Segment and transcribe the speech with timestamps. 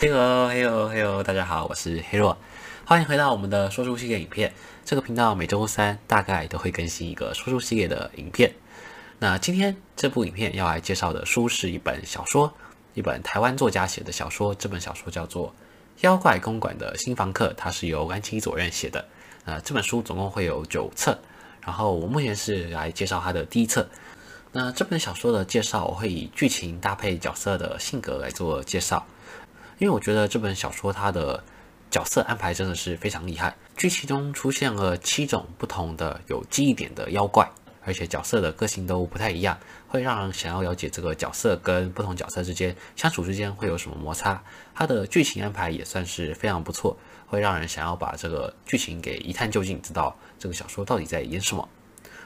[0.00, 2.36] 嘿喽嘿喽嘿喽，大家好，我是黑若，
[2.84, 4.54] 欢迎回到我们的说书系列影片。
[4.84, 8.54] 这个频道每周三大概都会更新一个说书系列的影片。
[9.18, 12.54] 那今天这部影片要来介绍的书是一本小说，
[12.94, 14.54] 一本台湾作家写的小说。
[14.54, 15.48] 这本小说叫做
[16.02, 19.04] 《妖怪公馆的新房客》，它是由安崎佐任写的。
[19.44, 21.18] 那这本书总共会有九册，
[21.60, 23.88] 然后我目前是来介绍它的第一册。
[24.52, 29.04] 那这本小说的介绍，我会以剧情搭配角色的性格来做介绍。
[29.78, 31.42] 因为我觉得这本小说它的
[31.90, 37.48] 角色安排真的是非常厉害，剧情中出现了七种不同的有记忆点的妖怪，
[37.84, 44.42] 而且角色的个性都不太一样，会让人想要了解这个角色跟不同角色之间相处之间会有什么摩擦。
[44.74, 51.68] 它的剧情安排也算是非常不错，会让人想要把这个剧情给一探究竟，知道这个小说到底在演什么。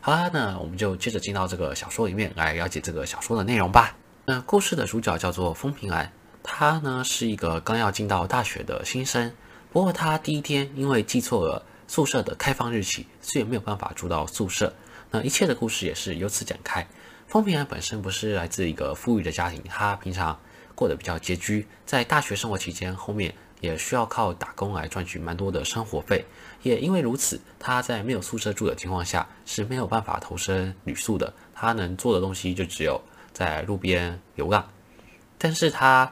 [0.00, 3.96] 好啦，那我们就接着进到这个小说里面来了解这个小说的内容吧。
[4.26, 6.12] 那故事的主角叫做风平兰。
[6.50, 9.30] 他呢是一个刚要进到大学的新生，
[9.70, 14.72] 不过他第一天因为记错了宿舍的开放日期，所以没有办法住到宿舍。
[15.10, 16.88] 那一切的故事也是由此展开。
[17.26, 20.40] 风平安本身不是来自一个富裕的家庭，他平常
[20.74, 26.24] 过得比较拮据，在大学生活期间，后面也需要靠打工来赚取蛮多的生活费。
[26.62, 31.30] 也因为如此，他在没有宿舍住的情况下是没有办法投身旅宿的。
[31.54, 32.98] 他能做的东西就只有
[33.34, 34.66] 在路边流浪，
[35.36, 36.10] 但是他。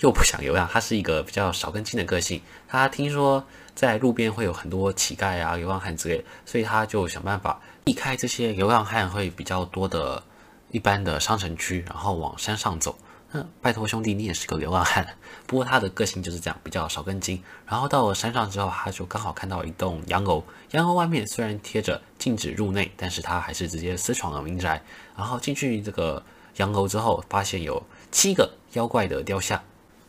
[0.00, 2.40] 又不想流浪，他是一个比较少根筋的个性。
[2.68, 10.22] 他听说在路边会有很多乞丐啊、流浪汉之类，所以他就想办法避开这些流浪汉会比较多的
[10.70, 12.98] 一般的商城区，然后往山上走。
[13.32, 15.06] 那拜托兄弟，你也是个流浪汉。
[15.46, 17.40] 不过他的个性就是这样，比较少根筋。
[17.64, 24.82] 然后到了山上之后，他就刚好看到一栋洋楼，洋楼外面虽然贴着禁止入内，但是他还是直接私闯了民宅。
[25.16, 26.20] 然后进去这个
[26.56, 29.62] 洋楼之后，发现有七个妖怪的雕像。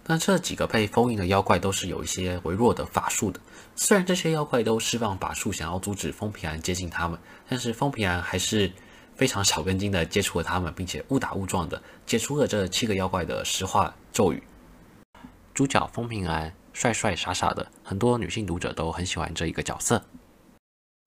[0.06, 3.40] 那这几个被封印的妖怪都是有一些微弱的法术的。
[3.76, 8.72] 虽然这些妖怪都释放法术，想要阻止风平安接近他们，但是风平安还是
[9.16, 14.44] 非常少根筋的接触了他们，并且误打误撞的解除了这七个妖怪的石化咒语。
[15.54, 20.04] 主角风平安帅帅傻傻的，很多女性读者都很喜欢这一个角色。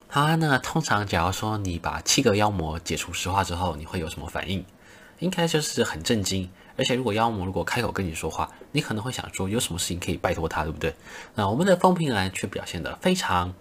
[0.06, 4.64] 好，那通常假如说你把七个妖魔解除石化之后，你会有什么反应？
[5.18, 6.50] 应该就是很震惊。
[6.76, 10.92] 而且，如果妖魔如果开口跟你说话，你可能会想说有什么事情可以拜托他，对不对？
[11.36, 13.54] 那我们的风平兰却表现得非常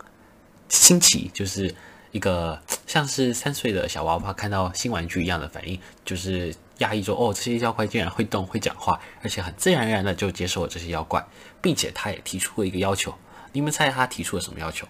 [0.67, 1.75] 新奇，就是
[2.11, 11.23] 一个像是三岁的小娃娃看到新玩具一样的反应，就是讶异说：“哦，这些妖怪竟然会动、会讲话，而且很自然而然的就接受了这些妖怪，
[11.61, 13.13] 并且他也提出了一个要求。
[13.51, 14.87] 你们猜他提出了什么要求？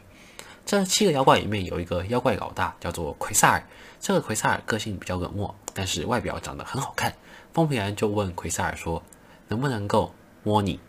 [0.65, 3.63] 这七个妖怪里面有一个妖怪老大叫做奎萨尔，
[3.99, 7.13] 这个奎萨尔个性比较冷漠，但是外表长得很好看。”
[7.53, 9.03] 风平安就问奎萨尔说
[9.49, 10.79] ：“能不能够摸你？”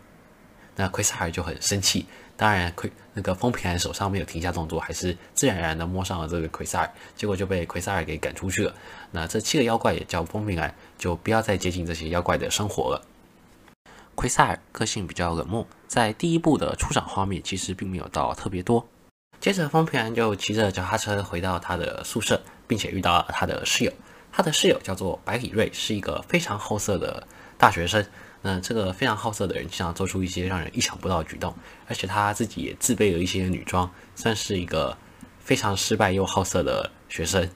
[0.77, 2.07] 那奎萨尔就很生气。
[2.37, 8.75] 当然，奎那个风平安手上没有停下动作，还是自然而然的摸上了这个奎萨尔，结果就被奎萨尔给赶出去了。
[9.11, 13.07] 那这七个妖怪也叫风平安，就不要再接近这些妖怪的生活了。
[14.15, 18.89] 奎萨尔个性比较冷漠，在第一部的出场画面其实并没有到特别多。
[19.44, 23.93] 接着，风平安就骑着脚踏车回到他的宿舍，并且遇到了他的室友。
[24.32, 27.28] 他的室友叫做百里瑞，是一个非常好色的
[27.59, 28.03] 大学生。
[28.41, 31.54] 那这个非常好色的人，经常做出一些让人意想不到的举动，
[31.87, 34.97] 而且他自己也自备了一些女装，算是一个
[35.41, 37.47] 非常失败又好色的学生。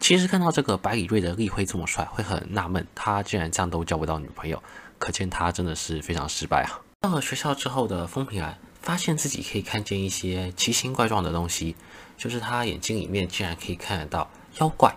[0.00, 4.60] 其实看到这个百里瑞的立辉这么帅，会很纳闷，他竟然这样都交不到女朋友，
[4.98, 6.80] 可见他真的是非常失败啊。
[7.02, 11.76] 到了学校之后的风平安，发现自己可以看见一些奇形怪状的东西，
[12.16, 14.94] 就是他眼睛里面竟然可以看得到妖怪。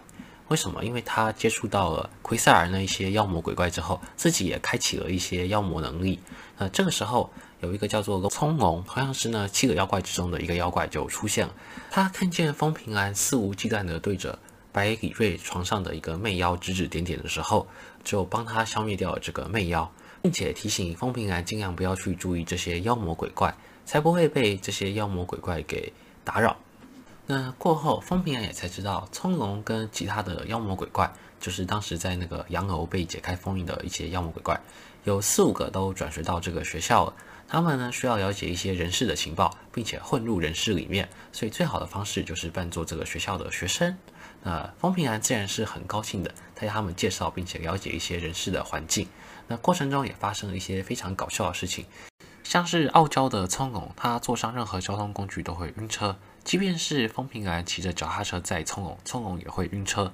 [0.47, 0.83] 为什么？
[0.83, 6.19] 因为他接触到了奎塞尔那一些妖魔鬼怪之后，自己也开启了一些妖魔能力。
[6.57, 7.31] 那这个时候，
[7.61, 11.53] 有一个叫做葱龙，好像是那七个妖怪之中的一个妖怪就出现了。
[11.89, 14.37] 他看见风平安肆无忌惮地对着
[14.73, 17.65] 白里瑞床上的一个魅妖指指点点的时候，
[18.03, 19.89] 就帮他消灭掉了这个魅妖，
[20.21, 23.55] 并且提醒风平安尽量不要去注意这些妖魔鬼怪，
[23.91, 25.91] 才不会被这些妖魔鬼怪给
[26.23, 26.55] 打扰。
[27.27, 31.11] 那过后，风平安也才知道，葱龙跟其他的妖魔鬼怪，
[31.41, 34.57] 就是当时在那个洋楼被解开封印的一些妖魔鬼怪，
[35.03, 37.13] 有四五个都转学到这个学校了。
[37.49, 43.97] 他们呢需要了解一些人事的情报，并且混入人事里面，所以最好的方式就是扮作这个学校的学生。
[44.41, 49.09] 那风平兰自然是很高兴的，他向他们介绍并且了解一些人事的环境。
[49.49, 51.85] 那过程中也发生了一些非常搞笑的事情，
[52.51, 56.17] 像是傲娇的聪龙，他坐上任何交通工具都会晕车。
[56.43, 60.11] 即便是风平兰骑着脚踏车载聪龙，聪龙也会晕车。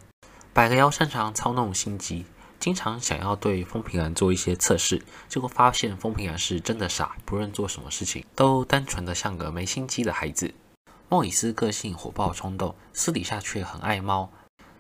[0.53, 2.27] 百合妖擅长操弄心机，
[2.59, 10.53] 经常想要对风平兰做一些测试，结果发现风平兰是真的傻，不论做什么事情都单纯的像个没心机的孩子。
[11.09, 14.29] 莫里斯个性火爆冲动，私底下却很爱猫。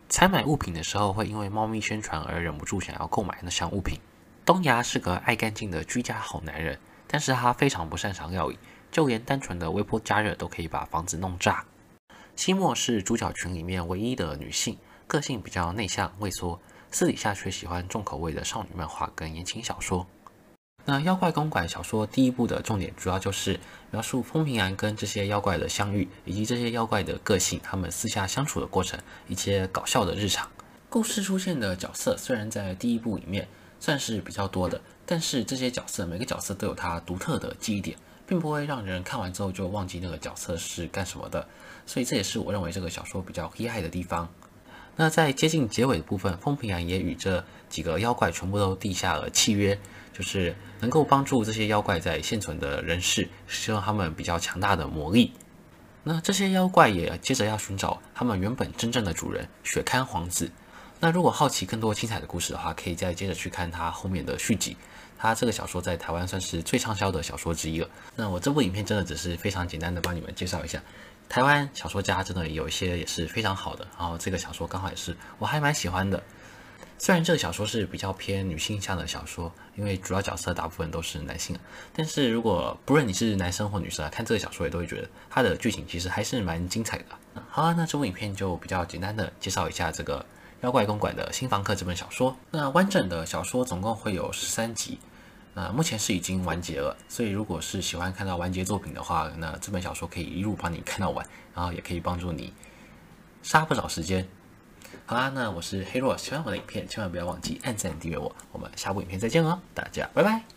[0.09, 3.99] 采买物品的时候会因为猫咪宣传而忍不住想要购买那项物品。
[4.45, 8.59] 东牙是个爱干净的居家好男人，但是他非常不擅长料理，
[8.91, 11.65] 就连单纯的微波加热都可以把房子弄炸。
[12.35, 14.77] 西莫是主角群里面唯一的女性，
[15.07, 16.59] 个性比较内向畏缩，
[16.91, 20.05] 私底下却喜欢重口味的少女漫画跟言情小说。
[20.85, 23.59] 那妖怪公馆小说第一部的重点主要就是
[23.91, 30.49] 描述风平安跟这些妖怪的相遇，以及这些妖怪的个性，他们私下相处的过程，一些搞笑的日常。
[30.89, 33.45] 故事出现的角色虽然在第一部里面
[33.79, 41.47] 算是比较多的，但是这些角色每个角色都有它独特的记忆点，并不会让人看完之后就忘记那个角色是干什么的。
[41.85, 44.27] 所以这也是我认为这个小说比较厉害的地方。
[44.95, 49.77] 那在接近结尾的部分，风平兰也与这几个妖怪全部都缔下了契约。
[50.13, 55.31] 就是能够帮助这些妖怪在现存的人世，使用他们比较强大的魔力。
[56.03, 60.49] 那这些妖怪也接着要寻找他们原本真正的主人雪刊皇子。
[60.99, 64.75] 那如果好奇更多精彩的故事的话，可以再接着去看他后面的续集。
[65.19, 67.89] 他这个小说在台湾算是最畅销的小说之一了。
[68.15, 70.81] 那我这部影片真的只是非常简单的帮你们介绍一下，
[71.27, 73.87] 台湾小说家真的有一些也是非常好的。
[73.97, 76.21] 然后这个小说刚好也是我还蛮喜欢的。
[76.99, 81.55] 虽然这个小说是比较偏女性向的小说，因为主要角色大部分都是男性，
[81.93, 87.05] 但是如果不论你是男生或女生啊，看这个小说也都会觉得它的剧情其实还是蛮精彩的。
[87.49, 90.19] 好啊，那这部影片就比较简单的介绍一下这个
[90.61, 92.35] 《妖怪公馆的新房客》这本小说。
[92.51, 94.97] 那完整的小说总共会有十三集，
[95.53, 102.53] 那目前是已经完结了，所以如果是喜欢看到完结作品的话，那这本小说可以一路帮你看到完， 然后也可以帮助你
[103.43, 104.27] 杀不少时间。
[105.05, 110.56] 好啦，那我是黑若，喜欢我的影片，千万不要忘记按赞订阅我，我们下部影片再见哦，大家拜拜。